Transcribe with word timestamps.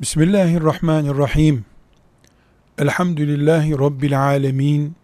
Bismillahirrahmanirrahim. 0.00 1.64
Elhamdülillahi 2.78 3.78
Rabbil 3.78 4.22
alemin. 4.22 4.96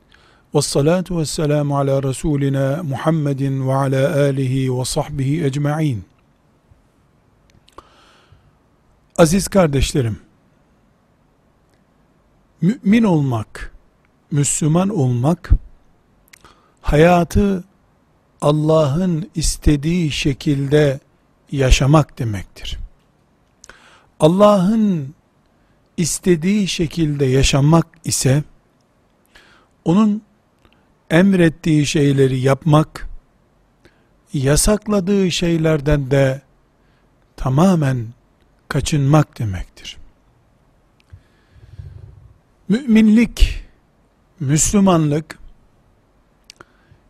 Ve 0.54 0.62
salatu 0.62 1.18
ve 1.18 1.26
selamu 1.26 1.78
ala 1.78 2.02
Resulina 2.02 2.82
Muhammedin 2.82 3.68
ve 3.68 3.74
ala 3.74 4.14
alihi 4.16 4.78
ve 4.78 4.84
sahbihi 4.84 5.44
ecma'in. 5.44 6.04
Aziz 9.18 9.48
kardeşlerim, 9.48 10.18
mümin 12.60 13.02
olmak, 13.02 13.72
Müslüman 14.30 14.88
olmak, 14.88 15.50
hayatı 16.82 17.64
Allah'ın 18.40 19.30
istediği 19.34 20.10
şekilde 20.10 21.00
yaşamak 21.52 22.18
demektir. 22.18 22.83
Allah'ın 24.24 25.14
istediği 25.96 26.68
şekilde 26.68 27.24
yaşamak 27.24 27.86
ise 28.04 28.44
onun 29.84 30.22
emrettiği 31.10 31.86
şeyleri 31.86 32.40
yapmak, 32.40 33.08
yasakladığı 34.32 35.30
şeylerden 35.30 36.10
de 36.10 36.42
tamamen 37.36 38.06
kaçınmak 38.68 39.38
demektir. 39.38 39.96
Müminlik, 42.68 43.64
Müslümanlık, 44.40 45.38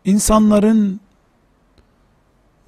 insanların 0.04 1.00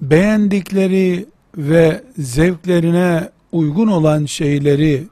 beğendikleri 0.01 1.25
ve 1.57 2.03
zevklerine 2.17 3.36
uygun 3.57 3.87
olan 3.87 4.25
şeyleri 4.25 5.07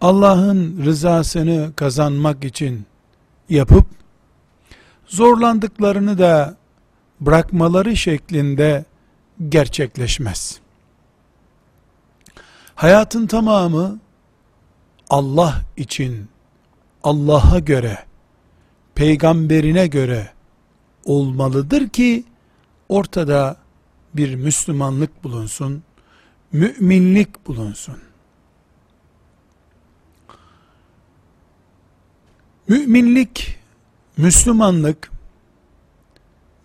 Allah'ın 0.00 0.84
rızasını 0.84 1.72
kazanmak 1.76 2.44
için 2.44 2.86
yapıp 3.48 3.86
zorlandıklarını 5.06 6.18
da 6.18 6.56
bırakmaları 7.20 7.96
şeklinde 7.96 8.84
gerçekleşmez. 9.48 10.60
Hayatın 12.74 13.26
tamamı 13.26 13.98
Allah 15.10 15.60
için, 15.76 16.28
Allah'a 17.04 17.58
göre, 17.58 17.98
peygamberine 18.94 19.86
göre 19.86 20.30
olmalıdır 21.04 21.88
ki 21.88 22.24
ortada 22.88 23.56
bir 24.14 24.34
Müslümanlık 24.34 25.24
bulunsun, 25.24 25.82
müminlik 26.52 27.46
bulunsun. 27.46 27.98
Müminlik, 32.68 33.58
Müslümanlık 34.16 35.10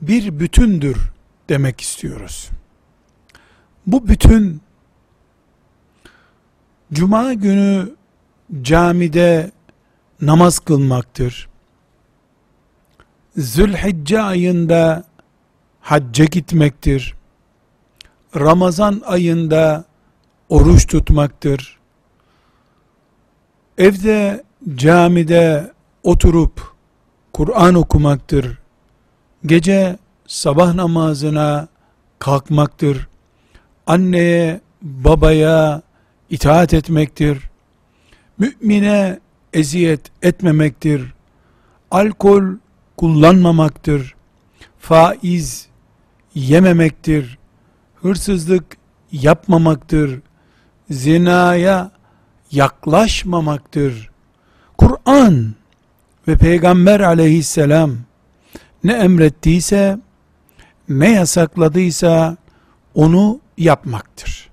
bir 0.01 0.39
bütündür 0.39 0.97
demek 1.49 1.81
istiyoruz. 1.81 2.49
Bu 3.87 4.07
bütün 4.07 4.61
Cuma 6.93 7.33
günü 7.33 7.95
camide 8.61 9.51
namaz 10.21 10.59
kılmaktır. 10.59 11.49
Zülhicce 13.37 14.21
ayında 14.21 15.03
hacca 15.81 16.25
gitmektir. 16.25 17.15
Ramazan 18.35 19.01
ayında 19.05 19.83
oruç 20.49 20.87
tutmaktır. 20.87 21.79
Evde, 23.77 24.43
camide 24.75 25.71
oturup 26.03 26.61
Kur'an 27.33 27.75
okumaktır. 27.75 28.57
Gece 29.45 29.97
sabah 30.27 30.73
namazına 30.73 31.67
kalkmaktır. 32.19 33.07
Anneye, 33.87 34.61
babaya 34.81 35.81
itaat 36.29 36.73
etmektir. 36.73 37.49
Mümine 38.37 39.19
eziyet 39.53 40.01
etmemektir. 40.21 41.13
Alkol 41.91 42.43
kullanmamaktır. 42.97 44.15
Faiz 44.79 45.67
yememektir 46.35 47.37
hırsızlık 48.05 48.77
yapmamaktır, 49.11 50.21
zinaya 50.89 51.91
yaklaşmamaktır. 52.51 54.11
Kur'an 54.77 55.55
ve 56.27 56.37
Peygamber 56.37 56.99
aleyhisselam 56.99 57.97
ne 58.83 58.93
emrettiyse, 58.93 59.99
ne 60.89 61.11
yasakladıysa 61.11 62.37
onu 62.93 63.39
yapmaktır. 63.57 64.49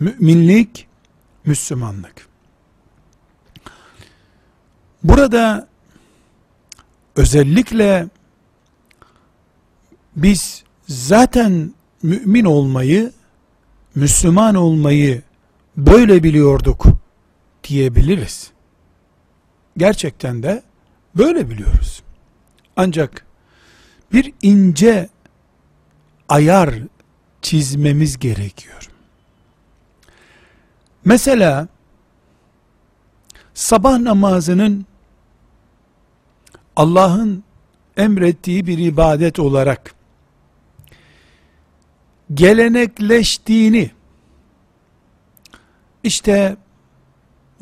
Müminlik, 0.00 0.86
Müslümanlık. 1.44 2.28
Burada 5.02 5.68
özellikle 7.16 8.08
biz 10.16 10.64
zaten 10.88 11.77
mümin 12.02 12.44
olmayı, 12.44 13.12
Müslüman 13.94 14.54
olmayı 14.54 15.22
böyle 15.76 16.22
biliyorduk 16.22 16.86
diyebiliriz. 17.64 18.50
Gerçekten 19.76 20.42
de 20.42 20.62
böyle 21.14 21.50
biliyoruz. 21.50 22.02
Ancak 22.76 23.26
bir 24.12 24.32
ince 24.42 25.08
ayar 26.28 26.74
çizmemiz 27.42 28.18
gerekiyor. 28.18 28.88
Mesela 31.04 31.68
sabah 33.54 33.98
namazının 33.98 34.86
Allah'ın 36.76 37.44
emrettiği 37.96 38.66
bir 38.66 38.78
ibadet 38.78 39.38
olarak 39.38 39.94
gelenekleştiğini 42.34 43.90
işte 46.02 46.56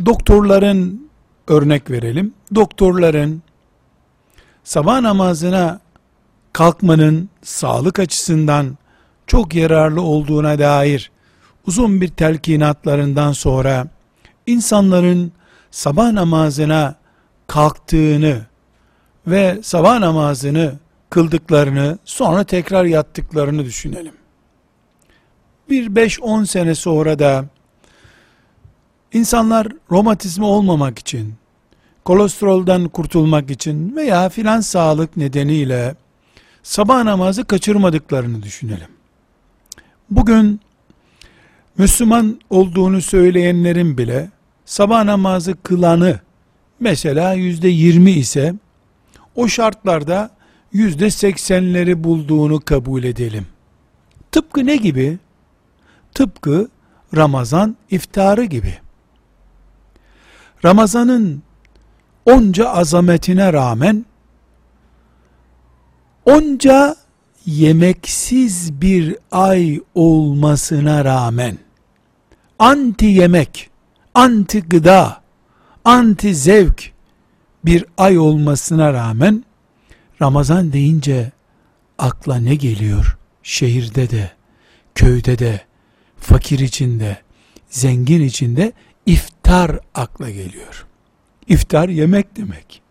doktorların 0.07 1.09
örnek 1.49 1.91
verelim. 1.91 2.35
Doktorların 2.55 3.43
sabah 4.65 5.01
namazına 5.01 5.81
kalkmanın 6.53 7.29
sağlık 7.43 7.99
açısından 7.99 8.79
çok 9.27 9.55
yararlı 9.55 10.03
olduğuna 10.03 10.59
dair 10.59 11.11
uzun 11.67 12.01
bir 12.01 12.09
telkinatlarından 12.09 13.33
sonra 13.33 13.87
insanların 14.47 15.33
sabah 15.71 16.13
namazına 16.13 16.95
kalktığını 17.47 18.41
ve 19.27 19.59
sabah 19.63 19.99
namazını 19.99 20.75
kıldıklarını 21.11 21.99
sonra 22.05 22.45
tekrar 22.45 22.85
yattıklarını 22.85 23.65
düşünelim 23.65 24.13
bir 25.71 25.87
5-10 25.87 26.47
sene 26.47 26.75
sonra 26.75 27.19
da 27.19 27.45
insanlar 29.13 29.69
romatizma 29.91 30.47
olmamak 30.47 30.99
için, 30.99 31.35
kolesterolden 32.05 32.89
kurtulmak 32.89 33.51
için 33.51 33.97
veya 33.97 34.29
filan 34.29 34.61
sağlık 34.61 35.17
nedeniyle 35.17 35.95
sabah 36.63 37.03
namazı 37.03 37.45
kaçırmadıklarını 37.45 38.43
düşünelim. 38.43 38.89
Bugün 40.11 40.61
Müslüman 41.79 42.41
olduğunu 42.51 43.03
söyleyenlerin 43.03 43.99
bile 43.99 44.31
sabah 44.65 45.05
namazı 45.05 45.63
kılanı 45.63 46.21
mesela 46.81 47.33
yüzde 47.33 47.69
yirmi 47.69 48.11
ise 48.11 48.55
o 49.35 49.49
şartlarda 49.49 50.31
yüzde 50.73 51.11
seksenleri 51.11 52.05
bulduğunu 52.05 52.61
kabul 52.61 53.05
edelim. 53.05 53.47
Tıpkı 54.33 54.67
ne 54.67 54.77
gibi? 54.77 55.19
Tıpkı 56.17 56.69
Ramazan 57.17 57.77
iftarı 57.91 58.45
gibi. 58.45 58.79
Ramazanın 60.65 61.43
onca 62.27 62.69
azametine 62.69 63.53
rağmen 63.53 64.07
onca 66.25 66.97
yemeksiz 67.47 68.81
bir 68.81 69.17
ay 69.31 69.81
olmasına 69.95 71.05
rağmen 71.05 71.59
anti 72.59 73.07
yemek, 73.07 73.71
anti 74.15 74.63
gıda, 74.63 75.23
anti 75.85 76.35
zevk 76.35 76.93
bir 77.65 77.85
ay 77.99 78.19
olmasına 78.19 78.93
rağmen 78.93 79.45
Ramazan 80.23 80.73
deyince 80.73 81.33
akla 81.99 82.37
ne 82.37 82.55
geliyor? 82.55 83.19
Şehirde 83.43 84.11
de, 84.11 84.31
köyde 84.95 85.39
de, 85.39 85.67
fakir 86.21 86.59
içinde, 86.59 87.17
zengin 87.71 88.21
içinde 88.21 88.73
iftar 89.07 89.79
akla 89.95 90.31
geliyor. 90.31 90.87
İftar 91.49 91.89
yemek 91.89 92.37
demek. 92.37 92.83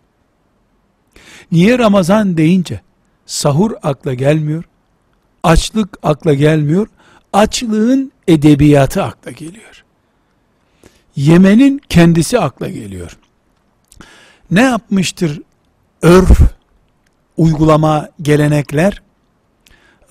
Niye 1.51 1.80
Ramazan 1.80 2.38
deyince 2.38 2.81
sahur 3.25 3.72
akla 3.83 4.13
gelmiyor? 4.13 4.63
Açlık 5.44 5.98
akla 6.04 6.33
gelmiyor. 6.33 6.88
Açlığın 7.33 8.12
edebiyatı 8.27 9.04
akla 9.04 9.31
geliyor. 9.31 9.83
Yemenin 11.16 11.81
kendisi 11.89 12.39
akla 12.39 12.69
geliyor. 12.69 13.18
Ne 14.51 14.62
yapmıştır 14.62 15.42
örf, 16.01 16.39
uygulama, 17.38 18.10
gelenekler? 18.22 19.01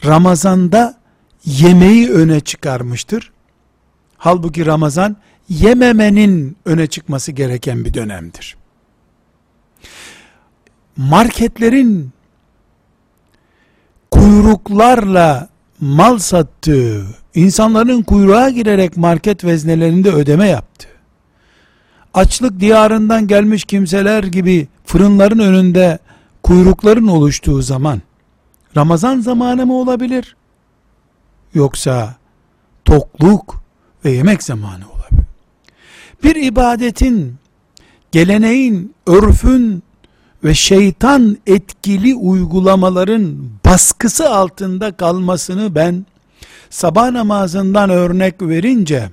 Ramazanda 0.05 1.04
yemeği 1.47 2.11
öne 2.11 2.41
çıkarmıştır. 2.41 3.33
Halbuki 4.17 4.67
Ramazan 4.67 5.17
yememenin 5.49 6.57
öne 6.65 6.87
çıkması 6.87 7.33
gereken 7.33 7.85
bir 7.85 7.95
dönemdir. 7.95 8.57
Marketlerin 10.97 12.11
kuyruklarla 14.11 15.49
mal 15.81 16.19
sattığı, 16.19 17.05
insanların 17.35 18.03
kuyruğa 18.03 18.51
girerek 18.51 18.97
market 18.97 19.45
veznelerinde 19.45 20.11
ödeme 20.11 20.49
yaptı. 20.49 20.89
Açlık 22.15 22.61
diyarından 22.61 23.27
gelmiş 23.27 23.65
kimseler 23.65 24.25
gibi 24.25 24.69
fırınların 24.85 25.39
önünde 25.39 25.99
kuyrukların 26.43 27.07
oluştuğu 27.07 27.63
zaman 27.63 28.03
Ramazan 28.77 29.21
zamanı 29.21 29.67
mı 29.67 29.75
olabilir? 29.75 30.37
Yoksa 31.55 32.15
tokluk 32.85 33.61
ve 34.05 34.11
yemek 34.11 34.43
zamanı 34.43 34.85
olabilir. 34.85 35.27
Bir 36.23 36.37
ibadetin, 36.37 37.35
geleneğin, 38.13 38.95
örfün 39.07 39.83
ve 40.45 40.55
şeytan 40.55 41.39
etkili 41.47 42.15
uygulamaların 42.15 43.37
baskısı 43.65 44.31
altında 44.31 44.97
kalmasını 44.97 45.75
ben 45.75 46.07
sabah 46.71 47.11
namazından 47.11 47.91
örnek 47.91 48.43
verince 48.43 49.11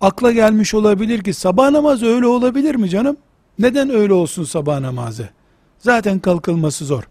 akla 0.00 0.32
gelmiş 0.32 0.74
olabilir 0.74 1.22
ki 1.22 1.34
sabah 1.34 1.70
namazı 1.70 2.06
öyle 2.06 2.26
olabilir 2.26 2.74
mi 2.74 2.90
canım? 2.90 3.16
Neden 3.58 3.90
öyle 3.90 4.12
olsun 4.12 4.44
sabah 4.44 4.80
namazı? 4.80 5.28
Zaten 5.78 6.18
kalkılması 6.18 6.84
zor. 6.84 7.02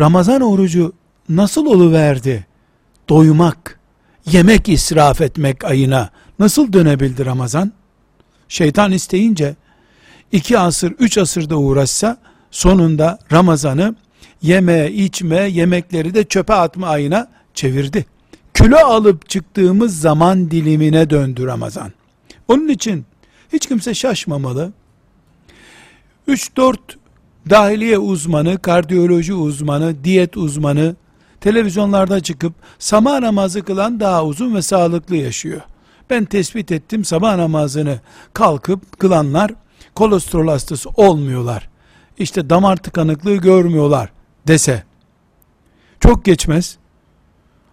Ramazan 0.00 0.40
orucu 0.40 0.92
nasıl 1.28 1.66
oluverdi? 1.66 2.46
Doymak, 3.08 3.80
yemek 4.30 4.68
israf 4.68 5.20
etmek 5.20 5.64
ayına 5.64 6.10
nasıl 6.38 6.72
dönebildi 6.72 7.26
Ramazan? 7.26 7.72
Şeytan 8.48 8.92
isteyince 8.92 9.56
iki 10.32 10.58
asır, 10.58 10.92
üç 10.98 11.18
asırda 11.18 11.56
uğraşsa 11.56 12.16
sonunda 12.50 13.18
Ramazan'ı 13.32 13.94
yeme, 14.42 14.90
içme, 14.90 15.40
yemekleri 15.40 16.14
de 16.14 16.24
çöpe 16.24 16.54
atma 16.54 16.86
ayına 16.88 17.28
çevirdi. 17.54 18.06
Kilo 18.54 18.76
alıp 18.76 19.28
çıktığımız 19.28 20.00
zaman 20.00 20.50
dilimine 20.50 21.10
döndü 21.10 21.46
Ramazan. 21.46 21.92
Onun 22.48 22.68
için 22.68 23.04
hiç 23.52 23.66
kimse 23.66 23.94
şaşmamalı. 23.94 24.72
3-4 26.28 26.76
dahiliye 27.50 27.98
uzmanı, 27.98 28.58
kardiyoloji 28.58 29.34
uzmanı, 29.34 30.04
diyet 30.04 30.36
uzmanı 30.36 30.96
televizyonlarda 31.44 32.20
çıkıp 32.20 32.54
sabah 32.78 33.20
namazı 33.20 33.62
kılan 33.62 34.00
daha 34.00 34.24
uzun 34.24 34.54
ve 34.54 34.62
sağlıklı 34.62 35.16
yaşıyor. 35.16 35.60
Ben 36.10 36.24
tespit 36.24 36.72
ettim 36.72 37.04
sabah 37.04 37.36
namazını 37.36 38.00
kalkıp 38.34 38.98
kılanlar 38.98 39.54
kolesterol 39.94 40.48
hastası 40.48 40.90
olmuyorlar. 40.90 41.68
İşte 42.18 42.50
damar 42.50 42.76
tıkanıklığı 42.76 43.36
görmüyorlar 43.36 44.12
dese 44.46 44.82
çok 46.00 46.24
geçmez. 46.24 46.78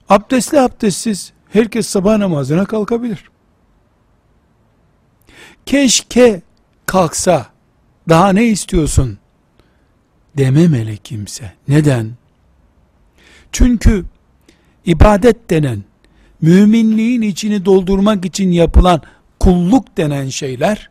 Abdestli 0.09 0.59
abdestsiz 0.59 1.33
herkes 1.49 1.87
sabah 1.87 2.17
namazına 2.17 2.65
kalkabilir. 2.65 3.29
Keşke 5.65 6.41
kalksa 6.85 7.45
daha 8.09 8.29
ne 8.33 8.45
istiyorsun 8.45 9.17
dememeli 10.37 10.97
kimse. 10.97 11.53
Neden? 11.67 12.20
Çünkü 13.51 14.05
ibadet 14.85 15.49
denen 15.49 15.83
müminliğin 16.41 17.21
içini 17.21 17.65
doldurmak 17.65 18.25
için 18.25 18.51
yapılan 18.51 19.01
kulluk 19.39 19.97
denen 19.97 20.29
şeyler 20.29 20.89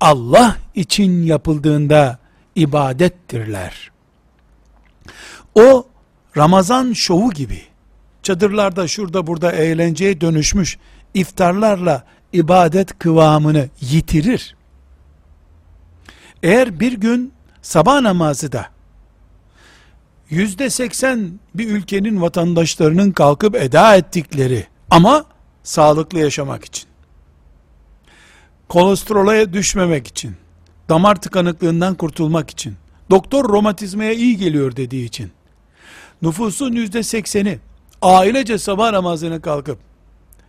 Allah 0.00 0.56
için 0.74 1.22
yapıldığında 1.22 2.18
ibadettirler. 2.54 3.90
O 5.54 5.86
Ramazan 6.36 6.92
şovu 6.92 7.30
gibi 7.30 7.62
çadırlarda 8.22 8.88
şurada 8.88 9.26
burada 9.26 9.52
eğlenceye 9.52 10.20
dönüşmüş 10.20 10.78
iftarlarla 11.14 12.04
ibadet 12.32 12.98
kıvamını 12.98 13.68
yitirir. 13.80 14.56
Eğer 16.42 16.80
bir 16.80 16.92
gün 16.92 17.32
sabah 17.62 18.00
namazı 18.00 18.52
da 18.52 18.66
yüzde 20.30 20.70
seksen 20.70 21.40
bir 21.54 21.68
ülkenin 21.68 22.20
vatandaşlarının 22.20 23.12
kalkıp 23.12 23.54
eda 23.56 23.96
ettikleri 23.96 24.66
ama 24.90 25.24
sağlıklı 25.62 26.18
yaşamak 26.18 26.64
için 26.64 26.88
kolesterola 28.68 29.52
düşmemek 29.52 30.06
için 30.06 30.36
damar 30.88 31.20
tıkanıklığından 31.20 31.94
kurtulmak 31.94 32.50
için 32.50 32.76
doktor 33.10 33.48
romatizmaya 33.48 34.12
iyi 34.12 34.36
geliyor 34.36 34.76
dediği 34.76 35.04
için 35.04 35.30
nüfusun 36.22 36.72
yüzde 36.72 37.02
sekseni 37.02 37.58
ailece 38.02 38.58
sabah 38.58 38.92
namazını 38.92 39.40
kalkıp 39.42 39.78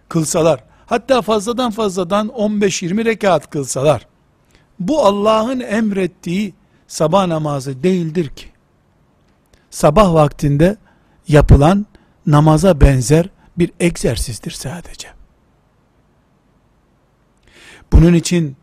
kılsalar 0.10 0.64
hatta 0.86 1.22
fazladan 1.22 1.72
fazladan 1.72 2.28
15-20 2.28 3.06
rekat 3.06 3.50
kılsalar 3.50 4.08
bu 4.80 5.06
Allah'ın 5.06 5.60
emrettiği 5.60 6.54
sabah 6.88 7.28
namazı 7.28 7.84
değildir 7.84 8.28
ki. 8.28 8.49
Sabah 9.70 10.14
vaktinde 10.14 10.78
yapılan 11.28 11.86
namaza 12.26 12.82
benzer 12.82 13.30
bir 13.58 13.72
egzersizdir 13.80 14.52
sadece. 14.52 15.08
Bunun 17.92 18.14
için 18.14 18.56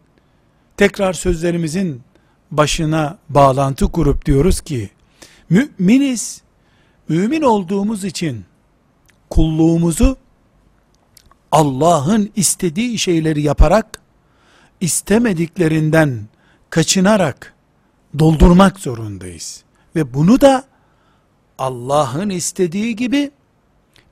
tekrar 0.77 1.13
sözlerimizin 1.13 2.03
başına 2.51 3.19
bağlantı 3.29 3.93
kurup 3.93 4.27
diyoruz 4.27 4.61
ki 4.61 4.91
müminiz 5.51 6.43
mümin 7.09 7.43
olduğumuz 7.43 8.05
için 8.05 8.45
kulluğumuzu 9.31 10.17
Allah'ın 11.53 12.31
istediği 12.37 12.99
şeyleri 12.99 13.43
yaparak 13.43 14.01
istemediklerinden 14.81 16.27
kaçınarak 16.71 17.55
doldurmak 18.19 18.81
zorundayız. 18.81 19.65
Ve 19.97 20.15
bunu 20.15 20.41
da 20.41 20.65
Allah'ın 21.59 22.31
istediği 22.31 22.97
gibi, 22.97 23.31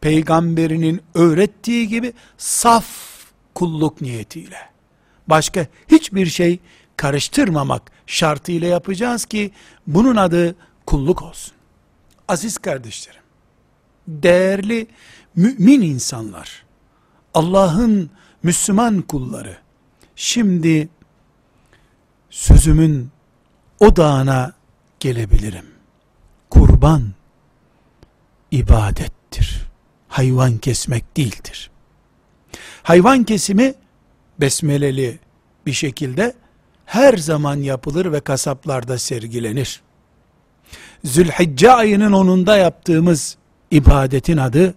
peygamberinin 0.01 1.03
öğrettiği 1.15 1.89
gibi 1.89 2.13
saf 2.39 2.87
kulluk 3.55 4.01
niyetiyle. 4.01 4.59
Başka 5.29 5.67
hiçbir 5.89 6.27
şey 6.27 6.59
karıştırmamak 6.97 7.93
şartıyla 8.07 8.69
yapacağız 8.69 9.25
ki 9.25 9.51
bunun 9.87 10.17
adı 10.17 10.57
kulluk 10.87 11.23
olsun. 11.23 11.55
Aziz 12.29 12.59
kardeşlerim, 12.59 13.23
değerli 14.09 14.87
mümin 15.37 15.83
insanlar, 15.83 16.65
Allah'ın 17.35 18.11
Müslüman 18.43 19.03
kulları, 19.03 19.59
şimdi 20.17 20.89
sözümün 22.31 23.11
odağına 23.81 24.53
gelebilirim. 25.01 25.67
Kurban 26.51 27.13
ibadettir. 28.55 29.69
Hayvan 30.09 30.59
kesmek 30.59 31.17
değildir. 31.17 31.71
Hayvan 32.83 33.25
kesimi 33.25 33.75
besmeleli 34.41 35.19
bir 35.67 35.73
şekilde 35.73 36.35
her 36.87 37.17
zaman 37.17 37.57
yapılır 37.57 38.13
ve 38.13 38.21
kasaplarda 38.21 38.99
sergilenir. 38.99 39.83
Zülhicce 41.05 41.73
ayının 41.73 42.13
onunda 42.13 42.57
yaptığımız 42.57 43.37
ibadetin 43.71 44.37
adı 44.37 44.75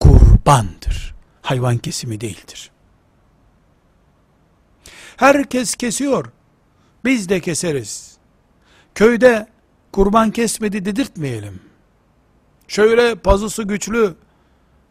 kurbandır. 0.00 1.14
Hayvan 1.42 1.78
kesimi 1.78 2.20
değildir. 2.20 2.70
Herkes 5.16 5.74
kesiyor. 5.74 6.32
Biz 7.04 7.28
de 7.28 7.40
keseriz. 7.40 8.16
Köyde 8.94 9.46
kurban 9.92 10.30
kesmedi 10.30 10.84
dedirtmeyelim. 10.84 11.68
Şöyle 12.68 13.14
pazısı 13.14 13.62
güçlü, 13.62 14.14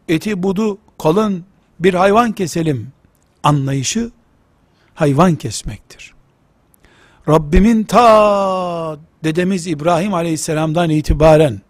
eti 0.08 0.42
budu 0.42 0.78
kalın 1.02 1.44
bir 1.80 1.94
hayvan 1.94 2.32
keselim 2.32 2.92
anlayışı 3.42 4.10
hayvan 4.94 5.36
kesmektir. 5.36 6.14
Rabbimin 7.28 7.84
ta 7.84 8.98
dedemiz 9.24 9.66
İbrahim 9.66 10.14
aleyhisselamdan 10.14 10.90
itibaren 10.90 11.60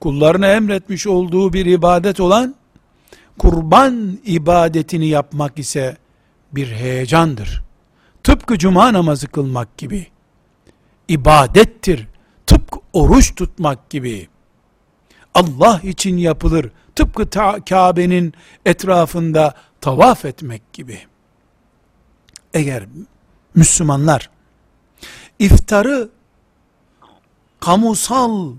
kullarına 0.00 0.46
emretmiş 0.46 1.06
olduğu 1.06 1.52
bir 1.52 1.66
ibadet 1.66 2.20
olan 2.20 2.54
kurban 3.38 4.18
ibadetini 4.24 5.06
yapmak 5.06 5.58
ise 5.58 5.96
bir 6.52 6.66
heyecandır. 6.68 7.62
Tıpkı 8.22 8.58
cuma 8.58 8.92
namazı 8.92 9.28
kılmak 9.28 9.78
gibi. 9.78 10.06
ibadettir. 11.08 12.06
Tıpkı 12.46 12.78
oruç 12.92 13.34
tutmak 13.34 13.90
gibi. 13.90 14.28
Allah 15.34 15.80
için 15.82 16.16
yapılır. 16.16 16.70
Tıpkı 16.94 17.30
Kabe'nin 17.68 18.34
etrafında 18.66 19.54
tavaf 19.80 20.24
etmek 20.24 20.72
gibi. 20.72 20.98
Eğer 22.54 22.84
Müslümanlar 23.54 24.30
iftarı 25.38 26.08
kamusal 27.60 28.52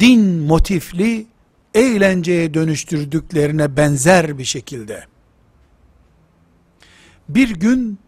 din 0.00 0.24
motifli 0.24 1.26
eğlenceye 1.74 2.54
dönüştürdüklerine 2.54 3.76
benzer 3.76 4.38
bir 4.38 4.44
şekilde 4.44 5.04
bir 7.28 7.50
gün 7.50 7.98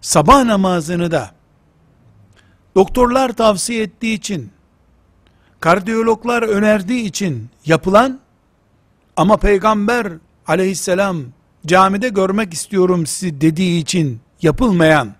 sabah 0.00 0.44
namazını 0.44 1.10
da 1.10 1.30
doktorlar 2.74 3.32
tavsiye 3.32 3.82
ettiği 3.82 4.14
için 4.14 4.50
kardiyologlar 5.66 6.42
önerdiği 6.42 7.04
için 7.04 7.48
yapılan 7.64 8.20
ama 9.16 9.36
peygamber 9.36 10.12
aleyhisselam 10.46 11.24
camide 11.66 12.08
görmek 12.08 12.54
istiyorum 12.54 13.06
sizi 13.06 13.40
dediği 13.40 13.80
için 13.80 14.20
yapılmayan 14.42 15.14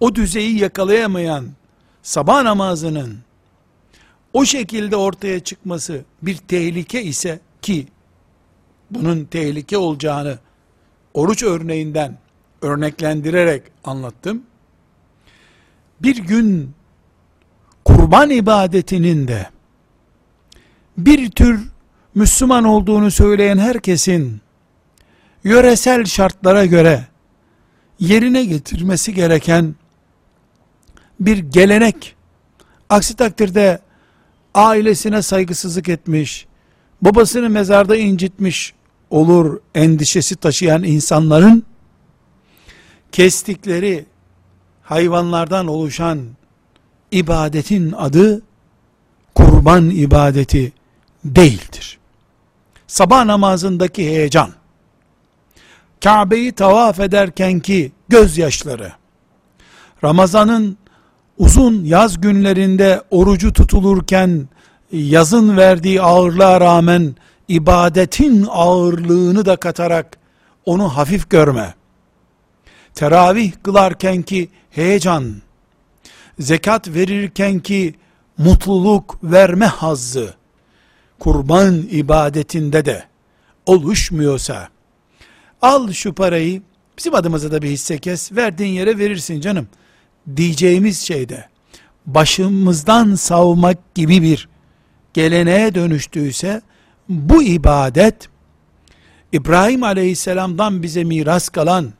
o 0.00 0.14
düzeyi 0.14 0.58
yakalayamayan 0.58 1.48
sabah 2.02 2.42
namazının 2.42 3.18
o 4.32 4.44
şekilde 4.44 4.96
ortaya 4.96 5.40
çıkması 5.40 6.04
bir 6.22 6.36
tehlike 6.36 7.02
ise 7.02 7.40
ki 7.62 7.88
bunun 8.90 9.24
tehlike 9.24 9.78
olacağını 9.78 10.38
oruç 11.14 11.42
örneğinden 11.42 12.18
örneklendirerek 12.60 13.62
anlattım. 13.84 14.42
Bir 16.02 16.16
gün 16.16 16.74
kurban 17.96 18.30
ibadetinin 18.30 19.28
de 19.28 19.46
bir 20.98 21.30
tür 21.30 21.60
Müslüman 22.14 22.64
olduğunu 22.64 23.10
söyleyen 23.10 23.58
herkesin 23.58 24.40
yöresel 25.44 26.04
şartlara 26.04 26.66
göre 26.66 27.06
yerine 27.98 28.44
getirmesi 28.44 29.14
gereken 29.14 29.74
bir 31.20 31.38
gelenek. 31.38 32.16
Aksi 32.88 33.16
takdirde 33.16 33.78
ailesine 34.54 35.22
saygısızlık 35.22 35.88
etmiş, 35.88 36.46
babasını 37.02 37.50
mezarda 37.50 37.96
incitmiş 37.96 38.74
olur 39.10 39.60
endişesi 39.74 40.36
taşıyan 40.36 40.82
insanların 40.82 41.64
kestikleri 43.12 44.06
hayvanlardan 44.82 45.66
oluşan 45.66 46.20
ibadetin 47.12 47.92
adı 47.92 48.42
kurban 49.34 49.90
ibadeti 49.90 50.72
değildir. 51.24 51.98
Sabah 52.86 53.24
namazındaki 53.24 54.06
heyecan, 54.06 54.50
Kabe'yi 56.04 56.52
tavaf 56.52 57.00
ederken 57.00 57.60
ki 57.60 57.92
gözyaşları, 58.08 58.92
Ramazan'ın 60.04 60.78
uzun 61.38 61.84
yaz 61.84 62.20
günlerinde 62.20 63.02
orucu 63.10 63.52
tutulurken 63.52 64.48
yazın 64.92 65.56
verdiği 65.56 66.02
ağırlığa 66.02 66.60
rağmen 66.60 67.16
ibadetin 67.48 68.46
ağırlığını 68.50 69.46
da 69.46 69.56
katarak 69.56 70.18
onu 70.64 70.88
hafif 70.88 71.30
görme. 71.30 71.74
Teravih 72.94 73.52
kılarken 73.62 74.22
ki 74.22 74.48
heyecan, 74.70 75.34
zekat 76.38 76.88
verirken 76.88 77.58
ki 77.58 77.94
mutluluk 78.38 79.18
verme 79.22 79.66
hazzı, 79.66 80.34
kurban 81.18 81.82
ibadetinde 81.90 82.84
de 82.84 83.04
oluşmuyorsa, 83.66 84.68
al 85.62 85.92
şu 85.92 86.14
parayı, 86.14 86.62
bizim 86.98 87.14
adımıza 87.14 87.52
da 87.52 87.62
bir 87.62 87.68
hisse 87.68 87.98
kes, 87.98 88.32
verdiğin 88.32 88.72
yere 88.72 88.98
verirsin 88.98 89.40
canım, 89.40 89.68
diyeceğimiz 90.36 91.00
şeyde, 91.00 91.48
başımızdan 92.06 93.14
savmak 93.14 93.94
gibi 93.94 94.22
bir 94.22 94.48
geleneğe 95.14 95.74
dönüştüyse, 95.74 96.62
bu 97.08 97.42
ibadet, 97.42 98.28
İbrahim 99.32 99.82
aleyhisselamdan 99.82 100.82
bize 100.82 101.04
miras 101.04 101.48
kalan, 101.48 101.92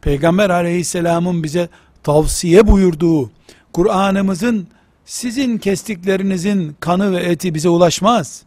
Peygamber 0.00 0.50
aleyhisselamın 0.50 1.42
bize 1.42 1.68
tavsiye 2.02 2.66
buyurduğu, 2.66 3.30
Kur'an'ımızın 3.76 4.68
sizin 5.04 5.58
kestiklerinizin 5.58 6.76
kanı 6.80 7.12
ve 7.12 7.16
eti 7.16 7.54
bize 7.54 7.68
ulaşmaz. 7.68 8.42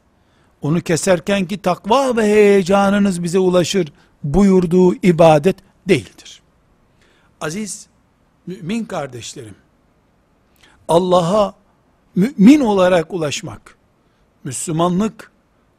Onu 0.62 0.82
keserken 0.82 1.46
ki 1.46 1.62
takva 1.62 2.18
ve 2.18 2.24
heyecanınız 2.24 3.24
bize 3.24 3.40
ulaşır 3.40 3.94
buyurduğu 4.24 4.96
ibadet 4.96 5.56
değildir. 5.88 6.42
Aziz 7.42 7.88
mümin 8.48 8.86
kardeşlerim, 8.86 9.56
Allah'a 10.88 11.54
mümin 12.16 12.60
olarak 12.60 13.14
ulaşmak, 13.14 13.78
Müslümanlık 14.44 15.32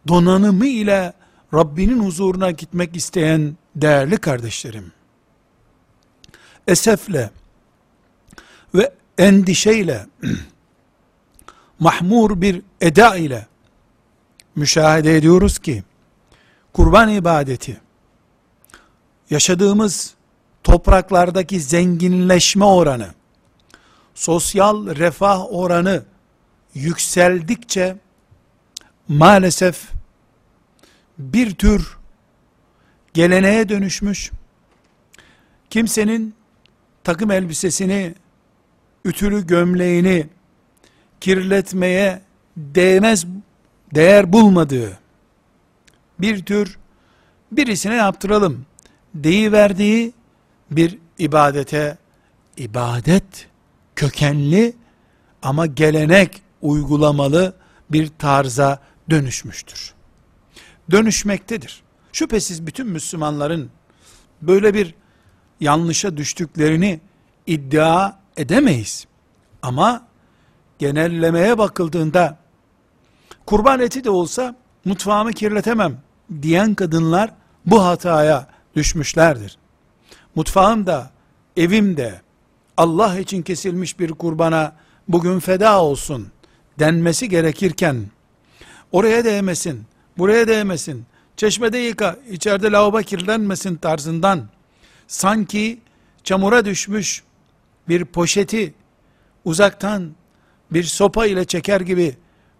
donanımı 0.09 0.67
ile 0.67 1.13
Rabbinin 1.55 2.05
huzuruna 2.05 2.51
gitmek 2.51 2.97
isteyen 2.97 3.57
değerli 3.77 4.17
kardeşlerim, 4.17 4.93
esefle 6.67 7.31
ve 8.75 9.00
endişeyle, 9.19 10.07
mahmur 11.79 12.41
bir 12.41 12.63
eda 12.81 13.17
ile 13.17 13.47
müşahede 14.57 15.17
ediyoruz 15.17 15.59
ki, 15.59 15.85
kurban 16.73 17.09
ibadeti, 17.09 17.81
yaşadığımız 19.31 20.15
topraklardaki 20.65 21.61
zenginleşme 21.61 22.65
oranı, 22.65 23.09
sosyal 24.15 24.87
refah 24.87 25.53
oranı 25.53 26.05
yükseldikçe, 26.75 27.97
maalesef 29.09 29.91
bir 31.19 31.55
tür 31.55 31.99
geleneğe 33.15 33.69
dönüşmüş, 33.69 34.31
kimsenin 35.71 36.35
takım 37.05 37.31
elbisesini, 37.31 38.15
ütülü 39.05 39.47
gömleğini 39.47 40.27
kirletmeye 41.21 42.23
değmez, 42.57 43.27
değer 43.95 44.33
bulmadığı 44.33 44.99
bir 46.19 46.45
tür 46.45 46.79
birisine 47.53 47.95
yaptıralım 47.95 48.67
deyiverdiği 49.15 50.13
bir 50.71 50.99
ibadete 51.19 51.99
ibadet 52.57 53.49
kökenli 53.97 54.75
ama 55.43 55.67
gelenek 55.67 56.43
uygulamalı 56.63 57.55
bir 57.91 58.11
tarza 58.19 58.79
dönüşmüştür. 59.11 59.95
Dönüşmektedir. 60.91 61.83
Şüphesiz 62.13 62.67
bütün 62.67 62.87
Müslümanların 62.87 63.71
böyle 64.43 64.75
bir 64.75 64.95
yanlışa 65.61 66.17
düştüklerini 66.17 67.01
iddia 67.47 68.20
edemeyiz. 68.41 69.07
Ama 69.63 70.07
genellemeye 70.79 71.59
bakıldığında 71.59 72.39
kurban 73.47 73.81
eti 73.81 74.05
de 74.05 74.11
olsa 74.11 74.57
mutfağımı 74.85 75.33
kirletemem 75.33 75.99
diyen 76.43 76.75
kadınlar 76.75 77.35
bu 77.67 77.85
hataya 77.85 78.47
düşmüşlerdir. 78.77 79.59
Mutfağım 80.35 80.87
da, 80.87 81.11
evim 81.57 81.97
de 81.97 82.21
Allah 82.77 83.19
için 83.19 83.43
kesilmiş 83.43 83.99
bir 83.99 84.11
kurbana 84.11 84.73
bugün 85.09 85.41
feda 85.41 85.83
olsun 85.83 86.29
denmesi 86.79 87.29
gerekirken 87.29 88.07
oraya 88.93 89.25
değmesin, 89.25 89.87
buraya 90.19 90.49
değmesin, 90.49 91.07
çeşmede 91.37 91.79
yıka, 91.79 92.17
içeride 92.31 92.73
lavabo 92.73 92.99
kirlenmesin 92.99 93.77
tarzından 93.77 94.49
sanki 95.09 95.81
çamura 96.25 96.65
düşmüş 96.65 97.23
bir 97.91 98.05
poşeti 98.05 98.75
uzaktan 99.45 100.15
bir 100.71 100.85
sopa 100.85 101.27
ile 101.27 101.45
çeker 101.45 101.81
gibi 101.81 102.17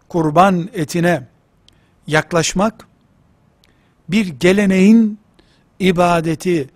kurban 0.09 0.69
etine 0.73 1.27
yaklaşmak 2.07 2.87
bir 4.09 4.27
geleneğin 4.27 5.19
ibadeti 5.79 6.69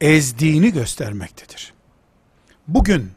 ezdiğini 0.00 0.72
göstermektedir. 0.72 1.72
Bugün 2.68 3.10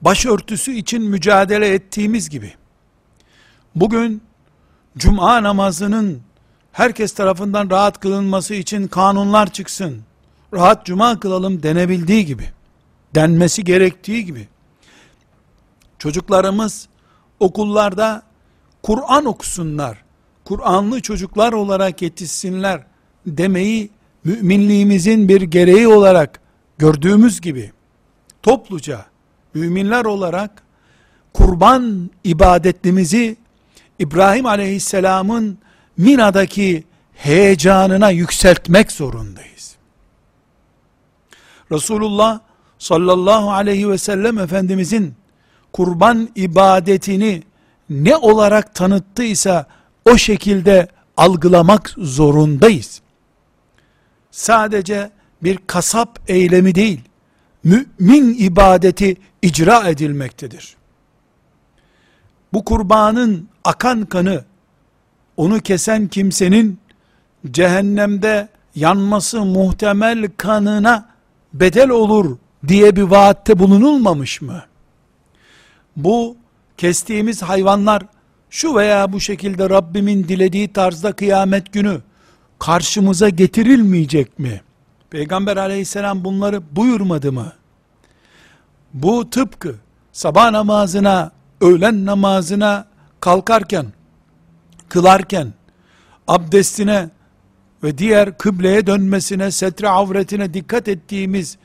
başörtüsü 0.00 0.72
için 0.72 1.02
mücadele 1.02 1.74
ettiğimiz 1.74 2.30
gibi 2.30 2.54
bugün 3.74 4.22
cuma 4.98 5.42
namazının 5.42 6.22
herkes 6.72 7.12
tarafından 7.12 7.70
rahat 7.70 8.00
kılınması 8.00 8.54
için 8.54 8.88
kanunlar 8.88 9.52
çıksın. 9.52 10.02
Rahat 10.54 10.86
cuma 10.86 11.20
kılalım 11.20 11.62
denebildiği 11.62 12.26
gibi, 12.26 12.52
denmesi 13.14 13.64
gerektiği 13.64 14.24
gibi 14.24 14.48
çocuklarımız 15.98 16.88
okullarda 17.40 18.22
Kur'an 18.82 19.24
okusunlar, 19.24 20.04
Kur'anlı 20.44 21.00
çocuklar 21.00 21.52
olarak 21.52 22.02
yetişsinler 22.02 22.82
demeyi 23.26 23.90
müminliğimizin 24.24 25.28
bir 25.28 25.42
gereği 25.42 25.88
olarak 25.88 26.40
gördüğümüz 26.78 27.40
gibi 27.40 27.72
topluca 28.42 29.06
müminler 29.54 30.04
olarak 30.04 30.62
kurban 31.34 32.10
ibadetimizi 32.24 33.36
İbrahim 33.98 34.46
aleyhisselamın 34.46 35.58
Mina'daki 35.96 36.84
heyecanına 37.14 38.10
yükseltmek 38.10 38.92
zorundayız. 38.92 39.74
Resulullah 41.72 42.40
sallallahu 42.78 43.52
aleyhi 43.52 43.90
ve 43.90 43.98
sellem 43.98 44.38
Efendimizin 44.38 45.14
kurban 45.72 46.28
ibadetini 46.34 47.42
ne 47.90 48.16
olarak 48.16 48.74
tanıttıysa 48.74 49.66
o 50.04 50.16
şekilde 50.16 50.88
algılamak 51.16 51.94
zorundayız. 51.98 53.00
Sadece 54.30 55.10
bir 55.42 55.58
kasap 55.66 56.20
eylemi 56.28 56.74
değil, 56.74 57.00
mümin 57.64 58.34
ibadeti 58.38 59.16
icra 59.42 59.88
edilmektedir. 59.88 60.76
Bu 62.52 62.64
kurbanın 62.64 63.48
akan 63.64 64.06
kanı, 64.06 64.44
onu 65.36 65.60
kesen 65.60 66.08
kimsenin 66.08 66.78
cehennemde 67.50 68.48
yanması 68.74 69.44
muhtemel 69.44 70.30
kanına 70.36 71.08
bedel 71.54 71.90
olur 71.90 72.38
diye 72.68 72.96
bir 72.96 73.02
vaatte 73.02 73.58
bulunulmamış 73.58 74.42
mı? 74.42 74.62
Bu 75.96 76.36
kestiğimiz 76.76 77.42
hayvanlar 77.42 78.02
şu 78.50 78.74
veya 78.74 79.12
bu 79.12 79.20
şekilde 79.20 79.70
Rabbimin 79.70 80.28
dilediği 80.28 80.72
tarzda 80.72 81.12
kıyamet 81.12 81.72
günü 81.72 82.00
karşımıza 82.58 83.28
getirilmeyecek 83.28 84.38
mi? 84.38 84.60
Peygamber 85.10 85.56
aleyhisselam 85.56 86.24
bunları 86.24 86.76
buyurmadı 86.76 87.32
mı? 87.32 87.52
Bu 88.94 89.30
tıpkı 89.30 89.74
sabah 90.12 90.50
namazına, 90.50 91.30
öğlen 91.60 92.06
namazına 92.06 92.86
kalkarken, 93.20 93.86
kılarken, 94.88 95.52
abdestine 96.28 97.10
ve 97.82 97.98
diğer 97.98 98.38
kıbleye 98.38 98.86
dönmesine, 98.86 99.50
setre 99.50 99.88
avretine 99.88 100.54
dikkat 100.54 100.88
ettiğimiz 100.88 101.58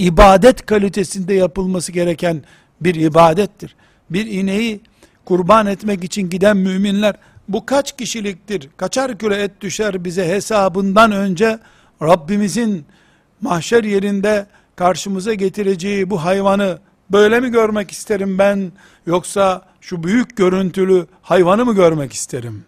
ibadet 0.00 0.66
kalitesinde 0.66 1.34
yapılması 1.34 1.92
gereken 1.92 2.42
bir 2.80 2.94
ibadettir. 2.94 3.76
Bir 4.10 4.26
ineği 4.26 4.80
kurban 5.24 5.66
etmek 5.66 6.04
için 6.04 6.30
giden 6.30 6.56
müminler 6.56 7.14
bu 7.48 7.66
kaç 7.66 7.96
kişiliktir, 7.96 8.68
kaçar 8.76 9.18
küre 9.18 9.36
et 9.36 9.60
düşer 9.60 10.04
bize 10.04 10.28
hesabından 10.28 11.12
önce 11.12 11.58
Rabbimizin 12.02 12.84
mahşer 13.40 13.84
yerinde 13.84 14.46
karşımıza 14.76 15.34
getireceği 15.34 16.10
bu 16.10 16.24
hayvanı 16.24 16.78
böyle 17.10 17.40
mi 17.40 17.50
görmek 17.50 17.90
isterim 17.90 18.38
ben 18.38 18.72
yoksa 19.06 19.62
şu 19.80 20.02
büyük 20.02 20.36
görüntülü 20.36 21.06
hayvanı 21.22 21.64
mı 21.64 21.74
görmek 21.74 22.12
isterim? 22.12 22.64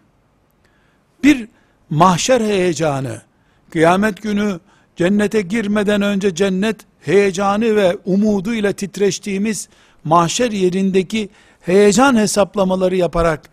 Bir 1.23 1.47
mahşer 1.89 2.41
heyecanı, 2.41 3.21
kıyamet 3.69 4.21
günü 4.21 4.59
cennete 4.95 5.41
girmeden 5.41 6.01
önce 6.01 6.35
cennet 6.35 6.77
heyecanı 6.99 7.75
ve 7.75 7.97
umudu 8.05 8.53
ile 8.53 8.73
titreştiğimiz 8.73 9.69
mahşer 10.03 10.51
yerindeki 10.51 11.29
heyecan 11.61 12.15
hesaplamaları 12.15 12.95
yaparak 12.95 13.49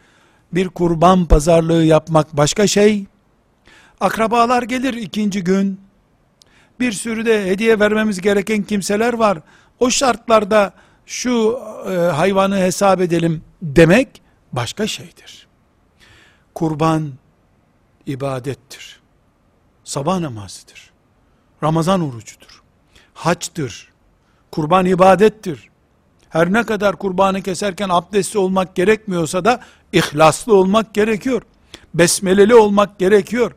bir 0.52 0.68
kurban 0.68 1.26
pazarlığı 1.26 1.84
yapmak 1.84 2.36
başka 2.36 2.66
şey. 2.66 3.06
Akrabalar 4.00 4.62
gelir 4.62 4.94
ikinci 4.94 5.44
gün. 5.44 5.80
Bir 6.80 6.92
sürü 6.92 7.26
de 7.26 7.46
hediye 7.46 7.80
vermemiz 7.80 8.20
gereken 8.20 8.62
kimseler 8.62 9.12
var. 9.12 9.38
O 9.80 9.90
şartlarda 9.90 10.72
şu 11.06 11.60
e, 11.86 11.94
hayvanı 11.94 12.56
hesap 12.56 13.00
edelim 13.00 13.42
demek 13.62 14.22
başka 14.52 14.86
şeydir. 14.86 15.46
Kurban 16.54 17.12
ibadettir. 18.06 19.00
Sabah 19.84 20.18
namazıdır. 20.18 20.89
Ramazan 21.62 22.00
orucudur. 22.00 22.62
Haçtır. 23.14 23.88
Kurban 24.50 24.86
ibadettir 24.86 25.70
her 26.30 26.52
ne 26.52 26.64
kadar 26.64 26.96
kurbanı 26.96 27.42
keserken 27.42 27.88
abdestli 27.88 28.38
olmak 28.38 28.74
gerekmiyorsa 28.74 29.44
da 29.44 29.60
ihlaslı 29.92 30.54
olmak 30.54 30.94
gerekiyor. 30.94 31.42
Besmeleli 31.94 32.54
olmak 32.54 32.98
gerekiyor. 32.98 33.52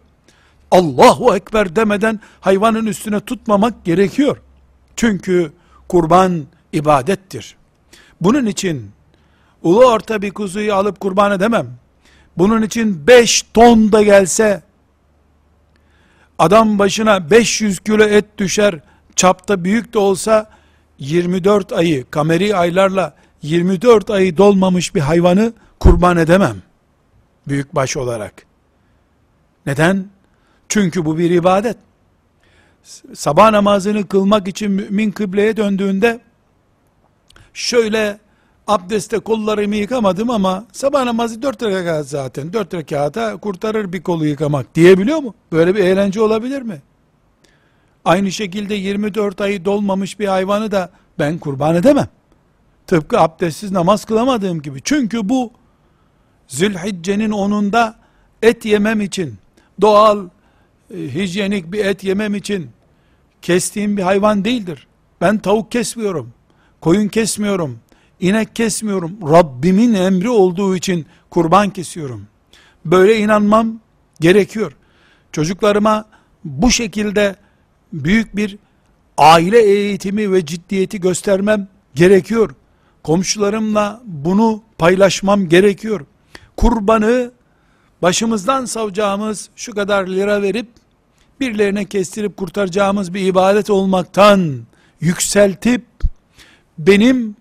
Allahu 0.72 1.36
Ekber 1.36 1.76
demeden 1.76 2.20
hayvanın 2.42 2.86
üstüne 2.86 3.20
tutmamak 3.20 3.86
gerekiyor. 3.86 4.38
Çünkü 4.96 5.52
kurban 5.90 6.44
ibadettir. 6.74 7.56
Bunun 8.22 8.46
için 8.46 8.92
ulu 9.64 9.86
orta 9.86 10.22
bir 10.22 10.32
kuzuyu 10.32 10.74
alıp 10.74 11.00
kurban 11.00 11.32
edemem. 11.32 11.68
Bunun 12.38 12.62
için 12.62 13.08
5 13.08 13.46
ton 13.54 13.92
da 13.92 14.04
gelse 14.04 14.64
adam 16.44 16.80
başına 16.80 17.32
500 17.32 17.80
kilo 17.80 18.04
et 18.04 18.26
düşer 18.38 18.80
çapta 19.16 19.64
büyük 19.64 19.94
de 19.94 20.00
olsa 20.00 20.50
24 21.00 21.74
ayı 21.74 22.10
kameri 22.10 22.56
aylarla 22.56 23.16
24 23.42 24.10
ayı 24.10 24.38
dolmamış 24.38 24.96
bir 24.96 25.00
hayvanı 25.00 25.54
kurban 25.80 26.18
edemem. 26.18 26.56
büyük 27.48 27.76
baş 27.76 27.98
olarak. 27.98 28.34
Neden? 29.66 30.08
Çünkü 30.70 31.06
bu 31.06 31.18
bir 31.18 31.32
ibadet. 31.32 31.78
Sabah 33.14 33.52
namazını 33.52 34.08
kılmak 34.08 34.48
için 34.48 34.72
mümin 34.72 35.12
kıbleye 35.12 35.58
döndüğünde 35.58 36.20
şöyle 37.54 38.20
abdeste 38.68 39.20
kollarımı 39.20 39.76
yıkamadım 39.76 40.30
ama 40.30 40.66
sabah 40.72 41.04
namazı 41.04 41.42
dört 41.42 41.64
rekat 41.64 42.08
zaten. 42.08 42.54
Dört 42.54 42.74
rekata 42.74 43.38
kurtarır 43.38 43.94
bir 43.94 44.04
kolu 44.04 44.26
yıkamak 44.26 44.76
diyebiliyor 44.76 45.20
mu? 45.20 45.34
Böyle 45.52 45.76
bir 45.76 45.80
eğlence 45.80 46.22
olabilir 46.22 46.62
mi? 46.62 46.82
Aynı 48.06 48.32
şekilde 48.32 48.76
24 48.76 49.42
ayı 49.42 49.66
dolmamış 49.66 50.20
bir 50.20 50.28
hayvanı 50.28 50.72
da 50.72 50.90
ben 51.20 51.38
kurban 51.38 51.76
edemem. 51.76 52.08
Tıpkı 52.88 53.20
abdestsiz 53.20 53.72
namaz 53.72 54.06
kılamadığım 54.06 54.62
gibi. 54.62 54.82
Çünkü 54.84 55.30
bu 55.30 55.52
Zülhicce'nin 56.48 57.32
onunda 57.32 57.96
et 58.42 58.66
yemem 58.66 59.02
için, 59.02 59.36
doğal, 59.82 60.28
e, 60.94 60.98
hijyenik 60.98 61.72
bir 61.72 61.86
et 61.86 62.04
yemem 62.04 62.36
için 62.36 62.70
kestiğim 63.42 63.98
bir 63.98 64.04
hayvan 64.04 64.46
değildir. 64.46 64.88
Ben 65.22 65.38
tavuk 65.38 65.72
kesmiyorum, 65.72 66.34
koyun 66.82 67.08
kesmiyorum, 67.08 67.80
inek 68.24 68.56
kesmiyorum. 68.56 69.18
Rabbimin 69.32 69.94
emri 69.94 70.30
olduğu 70.30 70.76
için 70.76 71.06
kurban 71.30 71.70
kesiyorum. 71.70 72.28
Böyle 72.86 73.18
inanmam 73.18 73.80
gerekiyor. 74.20 74.72
Çocuklarıma 75.32 76.06
bu 76.44 76.72
şekilde 76.72 77.36
büyük 77.94 78.36
bir 78.36 78.58
aile 79.18 79.62
eğitimi 79.62 80.32
ve 80.32 80.46
ciddiyeti 80.46 81.02
göstermem 81.02 81.68
gerekiyor. 81.96 82.56
Komşularımla 83.04 84.02
bunu 84.06 84.64
paylaşmam 84.78 85.50
gerekiyor. 85.50 86.06
Kurbanı 86.58 87.32
başımızdan 88.02 88.66
savacağımız 88.66 89.50
şu 89.56 89.76
kadar 89.76 90.08
lira 90.08 90.42
verip 90.42 90.68
birilerine 91.40 91.86
kestirip 91.86 92.38
kurtaracağımız 92.38 93.14
bir 93.14 93.22
ibadet 93.22 93.70
olmaktan 93.70 94.60
yükseltip 95.02 95.86
benim 96.78 97.36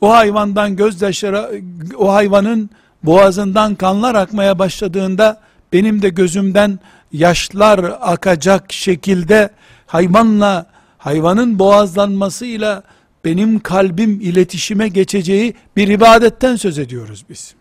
o 0.00 0.10
hayvandan 0.10 0.76
gözyaşları 0.76 1.62
o 1.96 2.12
hayvanın 2.12 2.70
boğazından 3.02 3.74
kanlar 3.74 4.14
akmaya 4.14 4.58
başladığında 4.58 5.40
benim 5.72 6.02
de 6.02 6.08
gözümden 6.08 6.78
yaşlar 7.12 7.98
akacak 8.00 8.72
şekilde 8.72 9.50
hayvanla 9.86 10.66
hayvanın 10.98 11.58
boğazlanmasıyla 11.58 12.82
benim 13.24 13.60
kalbim 13.60 14.20
iletişime 14.20 14.88
geçeceği 14.88 15.54
bir 15.76 15.88
ibadetten 15.88 16.56
söz 16.56 16.78
ediyoruz 16.78 17.24
biz. 17.28 17.54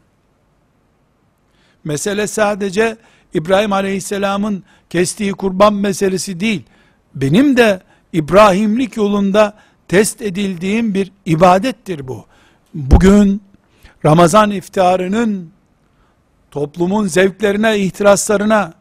Mesele 1.83 2.27
sadece 2.27 2.97
İbrahim 3.33 3.73
Aleyhisselam'ın 3.73 4.63
kestiği 4.89 5.31
kurban 5.31 5.73
meselesi 5.73 6.39
değil. 6.39 6.63
Benim 7.15 7.57
de 7.57 7.81
İbrahimlik 8.13 8.97
yolunda 8.97 9.57
test 9.87 10.21
edildiğim 10.21 10.93
bir 10.93 11.11
ibadettir 11.25 12.07
bu. 12.07 12.25
Bugün 12.73 13.41
Ramazan 14.05 14.51
iftarının 14.51 15.51
toplumun 16.51 17.07
zevklerine, 17.07 17.79
ihtiraslarına, 17.79 18.73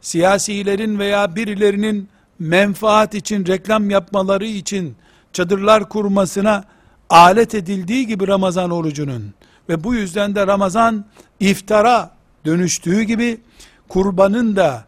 siyasilerin 0.00 0.98
veya 0.98 1.36
birilerinin 1.36 2.08
menfaat 2.38 3.14
için, 3.14 3.46
reklam 3.46 3.90
yapmaları 3.90 4.46
için 4.46 4.96
çadırlar 5.32 5.88
kurmasına 5.88 6.64
alet 7.10 7.54
edildiği 7.54 8.06
gibi 8.06 8.28
Ramazan 8.28 8.70
orucunun 8.70 9.34
ve 9.68 9.84
bu 9.84 9.94
yüzden 9.94 10.34
de 10.34 10.46
Ramazan 10.46 11.04
iftara 11.40 12.10
dönüştüğü 12.44 13.02
gibi 13.02 13.40
kurbanın 13.88 14.56
da 14.56 14.84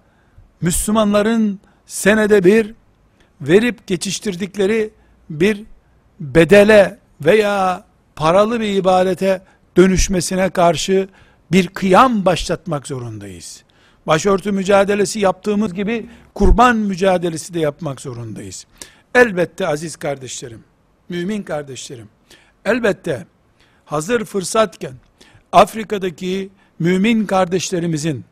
Müslümanların 0.61 1.61
senede 1.87 2.45
bir 2.45 2.75
verip 3.41 3.87
geçiştirdikleri 3.87 4.91
bir 5.31 5.63
bedele 6.21 6.99
veya 7.21 7.85
paralı 8.17 8.61
bir 8.61 8.75
ibadete 8.75 9.43
dönüşmesine 9.77 10.51
karşı 10.51 11.09
bir 11.53 11.69
kıyam 11.69 12.25
başlatmak 12.25 12.87
zorundayız. 12.87 13.65
Başörtü 14.07 14.53
mücadelesi 14.53 15.21
yaptığımız 15.21 15.75
gibi 15.75 16.07
kurban 16.35 16.77
mücadelesi 16.77 17.55
de 17.55 17.61
yapmak 17.61 18.01
zorundayız. 18.01 18.67
Elbette 19.15 19.67
aziz 19.67 19.97
kardeşlerim, 19.97 20.65
mümin 21.09 21.43
kardeşlerim, 21.43 22.09
elbette 22.65 23.27
hazır 23.85 24.25
fırsatken 24.25 24.93
Afrika'daki 25.53 26.51
mümin 26.79 27.27
kardeşlerimizin 27.27 28.25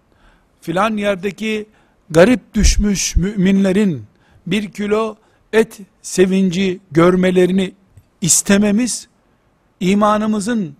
filan 0.61 0.97
yerdeki 0.97 1.66
garip 2.11 2.55
düşmüş 2.55 3.16
müminlerin 3.16 4.05
bir 4.47 4.73
kilo 4.73 5.16
et 5.53 5.79
sevinci 6.03 6.81
görmelerini 6.90 7.73
istememiz 8.21 9.09
imanımızın 9.83 10.77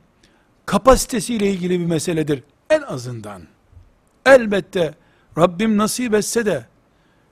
kapasitesiyle 0.67 1.51
ilgili 1.51 1.81
bir 1.81 1.87
meseledir. 1.87 2.43
En 2.71 2.83
azından. 2.83 3.43
Elbette 4.27 4.95
Rabbim 5.39 5.77
nasip 5.77 6.15
etse 6.15 6.47
de 6.47 6.67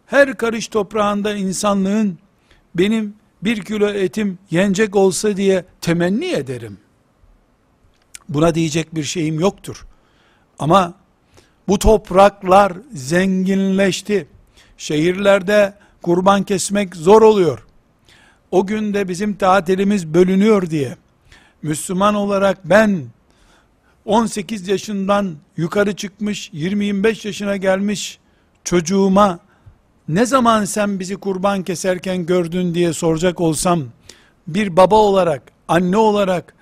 her 0.06 0.36
karış 0.36 0.68
toprağında 0.68 1.34
insanlığın 1.34 2.18
benim 2.74 3.14
bir 3.42 3.64
kilo 3.64 3.88
etim 3.88 4.38
yenecek 4.50 4.96
olsa 4.96 5.36
diye 5.36 5.64
temenni 5.80 6.26
ederim. 6.26 6.78
Buna 8.28 8.54
diyecek 8.54 8.94
bir 8.94 9.02
şeyim 9.02 9.40
yoktur. 9.40 9.86
Ama 10.58 10.94
bu 11.68 11.78
topraklar 11.78 12.72
zenginleşti. 12.92 14.26
Şehirlerde 14.76 15.74
kurban 16.02 16.42
kesmek 16.42 16.96
zor 16.96 17.22
oluyor. 17.22 17.66
O 18.50 18.66
günde 18.66 19.08
bizim 19.08 19.34
tatilimiz 19.34 20.14
bölünüyor 20.14 20.70
diye 20.70 20.96
Müslüman 21.62 22.14
olarak 22.14 22.58
ben 22.64 23.04
18 24.04 24.68
yaşından 24.68 25.34
yukarı 25.56 25.96
çıkmış 25.96 26.50
20-25 26.50 27.26
yaşına 27.26 27.56
gelmiş 27.56 28.18
çocuğuma 28.64 29.38
ne 30.08 30.26
zaman 30.26 30.64
sen 30.64 31.00
bizi 31.00 31.16
kurban 31.16 31.62
keserken 31.62 32.26
gördün 32.26 32.74
diye 32.74 32.92
soracak 32.92 33.40
olsam 33.40 33.84
bir 34.46 34.76
baba 34.76 34.96
olarak 34.96 35.42
anne 35.68 35.96
olarak 35.96 36.54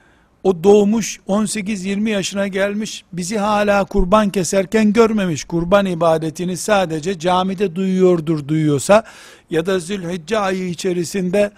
o 0.43 0.65
doğmuş 0.65 1.21
18-20 1.29 2.09
yaşına 2.11 2.49
gelmiş 2.49 3.05
bizi 3.13 3.39
hala 3.39 3.85
kurban 3.85 4.31
keserken 4.31 4.93
görmemiş. 4.93 5.45
Kurban 5.45 5.87
ibadetini 5.87 6.57
sadece 6.57 7.19
camide 7.19 7.77
duyuyordur 7.77 8.49
duyuyorsa 8.49 9.05
ya 9.51 9.67
da 9.67 9.79
Zülhicce 9.79 10.39
ayı 10.39 10.69
içerisinde 10.69 11.51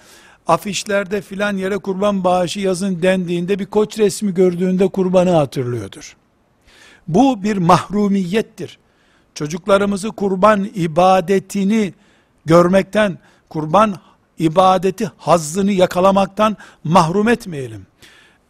afişlerde 0.51 1.21
filan 1.21 1.57
yere 1.57 1.79
kurban 1.79 2.25
bağışı 2.25 2.61
yazın 2.61 3.03
dendiğinde 3.03 3.59
bir 3.59 3.67
koç 3.67 3.99
resmi 3.99 4.35
gördüğünde 4.35 4.89
kurbanı 4.89 5.31
hatırlıyordur. 5.31 6.17
Bu 7.09 7.43
bir 7.43 7.57
mahrumiyettir. 7.57 8.79
Çocuklarımızı 9.35 10.09
kurban 10.09 10.69
ibadetini 10.75 11.95
görmekten, 12.45 13.19
kurban 13.49 13.97
ibadeti 14.39 15.11
hazzını 15.17 15.73
yakalamaktan 15.73 16.57
mahrum 16.85 17.29
etmeyelim. 17.29 17.87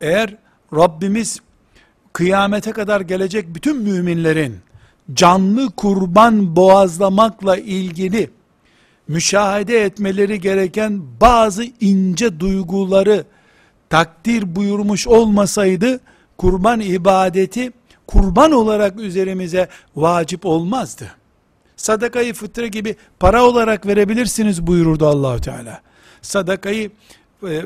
Eğer 0.01 0.37
Rabbimiz 0.75 1.41
kıyamete 2.13 2.73
kadar 2.73 3.01
gelecek 3.01 3.55
bütün 3.55 3.77
müminlerin 3.77 4.59
canlı 5.15 5.71
kurban 5.71 6.57
boğazlamakla 6.57 7.57
ilgili 7.57 8.31
müşahede 9.11 9.85
etmeleri 9.85 10.41
gereken 10.41 11.03
bazı 11.21 11.65
ince 11.81 12.41
duyguları 12.41 13.25
takdir 13.89 14.57
buyurmuş 14.57 15.07
olmasaydı 15.07 16.01
kurban 16.39 16.81
ibadeti 16.81 17.73
kurban 18.07 18.53
olarak 18.53 19.01
üzerimize 19.01 19.69
vacip 19.97 20.47
olmazdı. 20.47 21.11
Sadakayı 21.77 22.35
fıtre 22.35 22.69
gibi 22.69 22.97
para 23.21 23.45
olarak 23.45 23.87
verebilirsiniz 23.87 24.67
buyururdu 24.67 25.07
Allahü 25.07 25.41
Teala. 25.41 25.81
Sadakayı 26.23 26.91
e, 27.49 27.63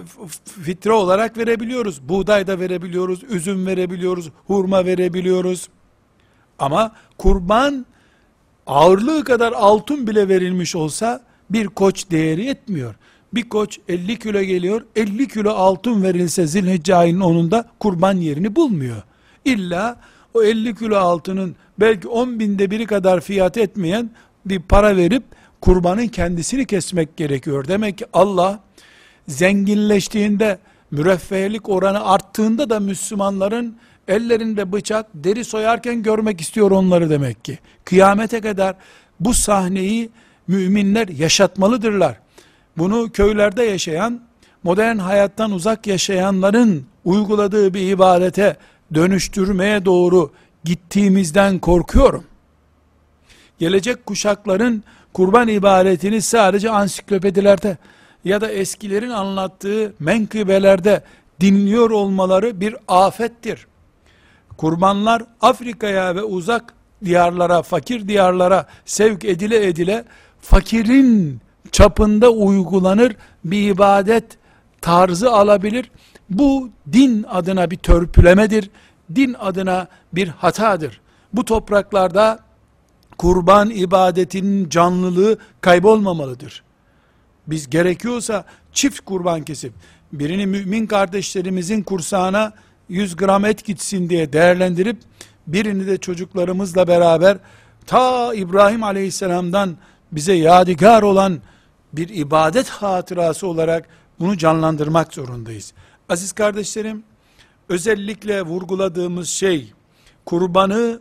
fitre 0.62 0.92
olarak 0.92 1.38
verebiliyoruz. 1.38 2.08
Buğday 2.08 2.46
da 2.46 2.60
verebiliyoruz, 2.60 3.22
üzüm 3.22 3.66
verebiliyoruz, 3.66 4.30
hurma 4.46 4.84
verebiliyoruz. 4.84 5.68
Ama 6.58 6.92
kurban 7.18 7.86
ağırlığı 8.66 9.24
kadar 9.24 9.52
altın 9.52 10.06
bile 10.06 10.28
verilmiş 10.28 10.76
olsa 10.76 11.20
bir 11.50 11.66
koç 11.66 12.10
değeri 12.10 12.48
etmiyor. 12.48 12.94
Bir 13.34 13.48
koç 13.48 13.78
50 13.88 14.18
kilo 14.18 14.42
geliyor, 14.42 14.82
50 14.96 15.28
kilo 15.28 15.50
altın 15.50 16.02
verilse 16.02 16.46
zilhicce 16.46 16.94
ayının 16.94 17.20
onunda 17.20 17.64
kurban 17.78 18.16
yerini 18.16 18.56
bulmuyor. 18.56 19.02
İlla 19.44 19.96
o 20.34 20.42
50 20.42 20.74
kilo 20.74 20.96
altının 20.96 21.56
belki 21.80 22.08
10 22.08 22.40
binde 22.40 22.70
biri 22.70 22.86
kadar 22.86 23.20
fiyat 23.20 23.56
etmeyen 23.56 24.10
bir 24.46 24.60
para 24.60 24.96
verip 24.96 25.22
kurbanın 25.60 26.08
kendisini 26.08 26.66
kesmek 26.66 27.16
gerekiyor. 27.16 27.68
Demek 27.68 27.98
ki 27.98 28.06
Allah 28.12 28.60
zenginleştiğinde, 29.28 30.58
müreffehlik 30.90 31.68
oranı 31.68 32.04
arttığında 32.06 32.70
da 32.70 32.80
Müslümanların 32.80 33.76
ellerinde 34.08 34.72
bıçak, 34.72 35.06
deri 35.14 35.44
soyarken 35.44 36.02
görmek 36.02 36.40
istiyor 36.40 36.70
onları 36.70 37.10
demek 37.10 37.44
ki. 37.44 37.58
Kıyamete 37.84 38.40
kadar 38.40 38.76
bu 39.20 39.34
sahneyi 39.34 40.10
müminler 40.48 41.08
yaşatmalıdırlar. 41.08 42.18
Bunu 42.78 43.10
köylerde 43.12 43.62
yaşayan, 43.62 44.20
modern 44.62 44.96
hayattan 44.98 45.52
uzak 45.52 45.86
yaşayanların 45.86 46.86
uyguladığı 47.04 47.74
bir 47.74 47.90
ibadete 47.90 48.56
dönüştürmeye 48.94 49.84
doğru 49.84 50.32
gittiğimizden 50.64 51.58
korkuyorum. 51.58 52.24
Gelecek 53.58 54.06
kuşakların 54.06 54.84
kurban 55.12 55.48
ibadetini 55.48 56.22
sadece 56.22 56.70
ansiklopedilerde 56.70 57.78
ya 58.24 58.40
da 58.40 58.50
eskilerin 58.50 59.10
anlattığı 59.10 59.94
menkıbelerde 59.98 61.02
dinliyor 61.40 61.90
olmaları 61.90 62.60
bir 62.60 62.76
afettir. 62.88 63.66
Kurbanlar 64.56 65.22
Afrika'ya 65.40 66.16
ve 66.16 66.22
uzak 66.22 66.74
diyarlara, 67.04 67.62
fakir 67.62 68.08
diyarlara 68.08 68.66
sevk 68.84 69.24
edile 69.24 69.66
edile 69.66 70.04
fakirin 70.44 71.40
çapında 71.72 72.30
uygulanır 72.30 73.16
bir 73.44 73.70
ibadet 73.70 74.24
tarzı 74.80 75.32
alabilir. 75.32 75.90
Bu 76.30 76.70
din 76.92 77.22
adına 77.28 77.70
bir 77.70 77.76
törpülemedir. 77.76 78.70
Din 79.14 79.36
adına 79.38 79.88
bir 80.12 80.28
hatadır. 80.28 81.00
Bu 81.32 81.44
topraklarda 81.44 82.38
kurban 83.18 83.70
ibadetinin 83.70 84.68
canlılığı 84.68 85.38
kaybolmamalıdır. 85.60 86.62
Biz 87.46 87.70
gerekiyorsa 87.70 88.44
çift 88.72 89.00
kurban 89.00 89.42
kesip 89.42 89.72
birini 90.12 90.46
mümin 90.46 90.86
kardeşlerimizin 90.86 91.82
kursağına 91.82 92.52
100 92.88 93.16
gram 93.16 93.44
et 93.44 93.64
gitsin 93.64 94.08
diye 94.08 94.32
değerlendirip 94.32 94.96
birini 95.46 95.86
de 95.86 95.98
çocuklarımızla 95.98 96.88
beraber 96.88 97.38
ta 97.86 98.34
İbrahim 98.34 98.82
aleyhisselamdan 98.82 99.76
bize 100.14 100.34
yadigar 100.34 101.02
olan 101.02 101.40
bir 101.92 102.08
ibadet 102.08 102.68
hatırası 102.68 103.46
olarak 103.46 103.88
bunu 104.20 104.38
canlandırmak 104.38 105.14
zorundayız. 105.14 105.72
Aziz 106.08 106.32
kardeşlerim, 106.32 107.02
özellikle 107.68 108.42
vurguladığımız 108.42 109.28
şey, 109.28 109.72
kurbanı 110.24 111.00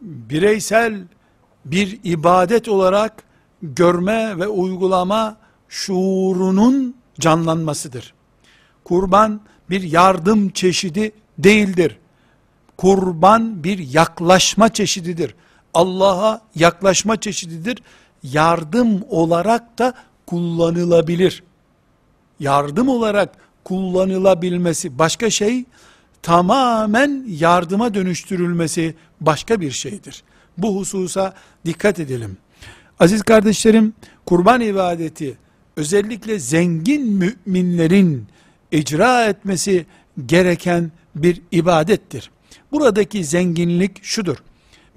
bireysel 0.00 1.02
bir 1.64 2.00
ibadet 2.04 2.68
olarak 2.68 3.22
görme 3.62 4.38
ve 4.38 4.46
uygulama 4.46 5.36
şuurunun 5.68 6.96
canlanmasıdır. 7.20 8.14
Kurban 8.84 9.40
bir 9.70 9.82
yardım 9.82 10.50
çeşidi 10.50 11.12
değildir. 11.38 11.98
Kurban 12.76 13.64
bir 13.64 13.78
yaklaşma 13.78 14.68
çeşididir. 14.68 15.34
Allah'a 15.74 16.40
yaklaşma 16.54 17.20
çeşididir 17.20 17.82
yardım 18.22 19.02
olarak 19.08 19.78
da 19.78 19.94
kullanılabilir. 20.26 21.42
Yardım 22.40 22.88
olarak 22.88 23.34
kullanılabilmesi 23.64 24.98
başka 24.98 25.30
şey, 25.30 25.64
tamamen 26.22 27.24
yardıma 27.28 27.94
dönüştürülmesi 27.94 28.94
başka 29.20 29.60
bir 29.60 29.70
şeydir. 29.70 30.22
Bu 30.58 30.76
hususa 30.76 31.34
dikkat 31.64 32.00
edelim. 32.00 32.36
Aziz 33.00 33.22
kardeşlerim, 33.22 33.94
kurban 34.26 34.60
ibadeti 34.60 35.36
özellikle 35.76 36.38
zengin 36.38 37.06
müminlerin 37.06 38.26
icra 38.72 39.24
etmesi 39.24 39.86
gereken 40.26 40.92
bir 41.14 41.42
ibadettir. 41.52 42.30
Buradaki 42.72 43.24
zenginlik 43.24 44.04
şudur. 44.04 44.36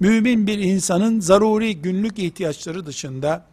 Mümin 0.00 0.46
bir 0.46 0.58
insanın 0.58 1.20
zaruri 1.20 1.76
günlük 1.76 2.18
ihtiyaçları 2.18 2.86
dışında 2.86 3.46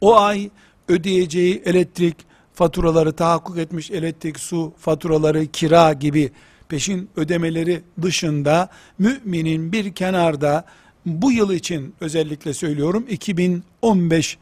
o 0.00 0.16
ay 0.16 0.50
ödeyeceği 0.88 1.62
elektrik 1.64 2.16
faturaları 2.54 3.12
tahakkuk 3.12 3.58
etmiş 3.58 3.90
elektrik, 3.90 4.40
su 4.40 4.72
faturaları, 4.78 5.46
kira 5.46 5.92
gibi 5.92 6.32
peşin 6.68 7.10
ödemeleri 7.16 7.82
dışında 8.02 8.68
müminin 8.98 9.72
bir 9.72 9.92
kenarda 9.94 10.64
bu 11.06 11.32
yıl 11.32 11.52
için 11.52 11.94
özellikle 12.00 12.54
söylüyorum 12.54 13.06
2015 13.08 14.38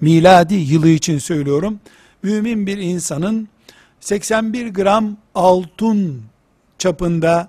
miladi 0.00 0.54
yılı 0.54 0.88
için 0.88 1.18
söylüyorum. 1.18 1.80
Mümin 2.22 2.66
bir 2.66 2.78
insanın 2.78 3.48
81 4.00 4.68
gram 4.68 5.16
altın 5.34 6.22
çapında 6.78 7.48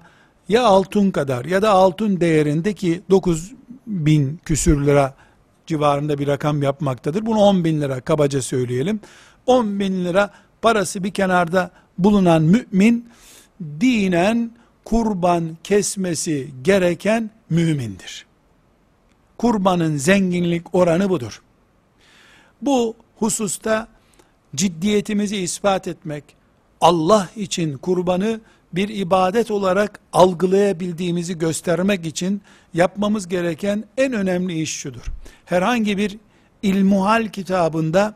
ya 0.49 0.63
altın 0.63 1.11
kadar 1.11 1.45
ya 1.45 1.61
da 1.61 1.69
altın 1.69 2.19
değerindeki 2.19 3.01
9 3.09 3.51
bin 3.87 4.39
küsür 4.45 4.85
lira 4.85 5.13
civarında 5.67 6.17
bir 6.17 6.27
rakam 6.27 6.63
yapmaktadır. 6.63 7.25
Bunu 7.25 7.39
10 7.39 7.63
bin 7.63 7.81
lira 7.81 8.01
kabaca 8.01 8.41
söyleyelim. 8.41 8.99
10 9.45 9.79
bin 9.79 10.05
lira 10.05 10.29
parası 10.61 11.03
bir 11.03 11.11
kenarda 11.11 11.71
bulunan 11.97 12.43
mümin 12.43 13.09
dinen 13.61 14.51
kurban 14.85 15.57
kesmesi 15.63 16.51
gereken 16.61 17.29
mümindir. 17.49 18.25
Kurbanın 19.37 19.97
zenginlik 19.97 20.75
oranı 20.75 21.09
budur. 21.09 21.41
Bu 22.61 22.95
hususta 23.15 23.87
ciddiyetimizi 24.55 25.37
ispat 25.37 25.87
etmek, 25.87 26.23
Allah 26.81 27.29
için 27.35 27.77
kurbanı 27.77 28.39
bir 28.73 28.89
ibadet 28.89 29.51
olarak 29.51 29.99
algılayabildiğimizi 30.13 31.37
göstermek 31.37 32.05
için 32.05 32.41
yapmamız 32.73 33.27
gereken 33.27 33.83
en 33.97 34.13
önemli 34.13 34.61
iş 34.61 34.75
şudur. 34.75 35.03
Herhangi 35.45 35.97
bir 35.97 36.17
ilmuhal 36.61 37.27
kitabında 37.27 38.15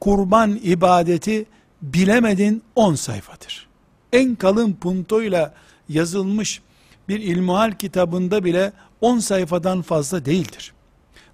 kurban 0.00 0.60
ibadeti 0.62 1.46
bilemedin 1.82 2.62
10 2.76 2.94
sayfadır. 2.94 3.68
En 4.12 4.34
kalın 4.34 4.72
puntoyla 4.72 5.54
yazılmış 5.88 6.62
bir 7.08 7.20
ilmuhal 7.20 7.72
kitabında 7.72 8.44
bile 8.44 8.72
10 9.00 9.18
sayfadan 9.18 9.82
fazla 9.82 10.24
değildir. 10.24 10.72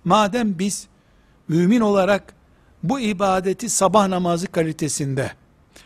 Madem 0.05 0.59
biz 0.59 0.87
mümin 1.49 1.81
olarak 1.81 2.35
bu 2.83 3.01
ibadeti 3.01 3.69
sabah 3.69 4.09
namazı 4.09 4.47
kalitesinde, 4.47 5.33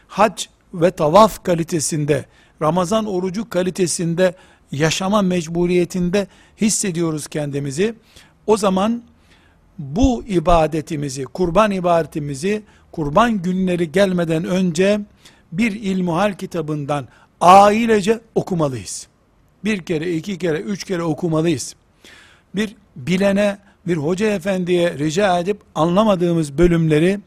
hac 0.09 0.45
ve 0.75 0.91
tavaf 0.91 1.45
kalitesinde, 1.45 2.25
Ramazan 2.63 3.07
orucu 3.07 3.49
kalitesinde 3.49 4.35
yaşama 4.73 5.23
mecburiyetinde 5.23 6.27
hissediyoruz 6.61 7.27
kendimizi. 7.27 7.95
O 8.47 8.57
zaman 8.57 9.03
bu 9.79 10.25
ibadetimizi, 10.29 11.25
kurban 11.25 11.71
ibadetimizi 11.71 12.63
kurban 12.93 13.43
günleri 13.43 13.93
gelmeden 13.93 14.45
önce 14.45 15.01
bir 15.53 15.73
ilmuhal 15.73 16.35
kitabından 16.35 17.09
ailece 17.41 18.21
okumalıyız. 18.35 19.07
Bir 19.65 19.83
kere, 19.83 20.15
iki 20.15 20.39
kere, 20.39 20.61
üç 20.61 20.85
kere 20.85 21.03
okumalıyız. 21.03 21.77
Bir 22.55 22.77
bilene, 22.97 23.59
bir 23.87 23.97
hoca 23.97 24.27
efendiye 24.27 24.99
rica 24.99 25.39
edip 25.39 25.61
anlamadığımız 25.75 26.59
bölümleri 26.59 27.21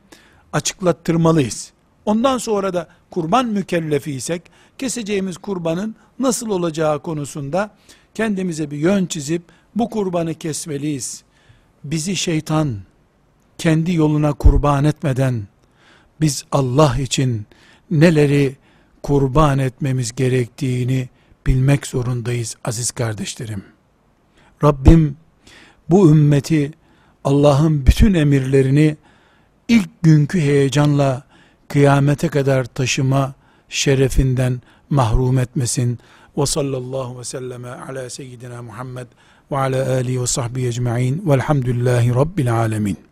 açıklattırmalıyız. 0.53 1.71
Ondan 2.05 2.37
sonra 2.37 2.73
da 2.73 2.87
kurban 3.11 3.45
mükellefiysek 3.45 4.41
keseceğimiz 4.77 5.37
kurbanın 5.37 5.95
nasıl 6.19 6.49
olacağı 6.49 6.99
konusunda 7.01 7.75
kendimize 8.13 8.71
bir 8.71 8.77
yön 8.77 9.05
çizip 9.05 9.43
bu 9.75 9.89
kurbanı 9.89 10.33
kesmeliyiz. 10.33 11.23
Bizi 11.83 12.15
şeytan 12.15 12.77
kendi 13.57 13.93
yoluna 13.93 14.33
kurban 14.33 14.83
etmeden 14.83 15.47
biz 16.21 16.45
Allah 16.51 16.97
için 16.99 17.45
neleri 17.91 18.55
kurban 19.03 19.59
etmemiz 19.59 20.15
gerektiğini 20.15 21.09
bilmek 21.47 21.87
zorundayız 21.87 22.55
aziz 22.63 22.91
kardeşlerim. 22.91 23.63
Rabbim 24.63 25.17
bu 25.89 26.09
ümmeti 26.09 26.71
Allah'ın 27.23 27.85
bütün 27.85 28.13
emirlerini 28.13 28.97
ilk 29.67 29.89
günkü 30.01 30.39
heyecanla 30.39 31.23
kıyamete 31.67 32.27
kadar 32.27 32.65
taşıma 32.65 33.33
şerefinden 33.69 34.61
mahrum 34.89 35.39
etmesin. 35.39 35.99
Ve 36.37 36.45
sallallahu 36.45 37.19
ve 37.19 37.23
selleme 37.23 37.69
ala 37.69 38.09
seyyidina 38.09 38.61
Muhammed 38.61 39.07
ve 39.51 39.57
ala 39.57 39.93
alihi 39.93 40.21
ve 40.21 40.27
sahbihi 40.27 40.67
ecma'in 40.67 41.29
velhamdülillahi 41.29 42.15
rabbil 42.15 42.53
alemin. 42.53 43.05